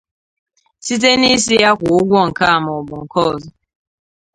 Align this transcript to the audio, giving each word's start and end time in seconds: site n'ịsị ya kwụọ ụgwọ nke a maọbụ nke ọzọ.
site 0.85 1.11
n'ịsị 1.19 1.55
ya 1.63 1.71
kwụọ 1.79 1.95
ụgwọ 1.99 2.19
nke 2.27 2.43
a 2.53 2.57
maọbụ 2.65 2.95
nke 3.03 3.19
ọzọ. 3.31 3.49